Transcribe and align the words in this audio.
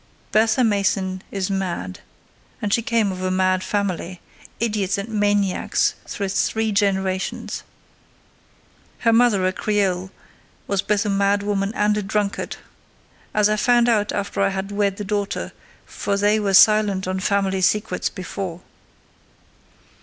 Bertha 0.31 0.63
Mason 0.63 1.21
is 1.29 1.51
mad; 1.51 1.99
and 2.59 2.73
she 2.73 2.81
came 2.81 3.11
of 3.11 3.21
a 3.21 3.29
mad 3.29 3.63
family; 3.63 4.19
idiots 4.59 4.97
and 4.97 5.09
maniacs 5.09 5.93
through 6.07 6.29
three 6.29 6.71
generations! 6.71 7.61
Her 9.01 9.13
mother, 9.13 9.43
the 9.45 9.53
Creole, 9.53 10.09
was 10.65 10.81
both 10.81 11.05
a 11.05 11.09
madwoman 11.09 11.71
and 11.75 11.95
a 11.97 12.01
drunkard!—as 12.01 13.47
I 13.47 13.55
found 13.57 13.87
out 13.87 14.11
after 14.11 14.41
I 14.41 14.49
had 14.49 14.71
wed 14.71 14.97
the 14.97 15.03
daughter: 15.03 15.51
for 15.85 16.17
they 16.17 16.39
were 16.39 16.55
silent 16.55 17.07
on 17.07 17.19
family 17.19 17.61
secrets 17.61 18.09
before. 18.09 18.61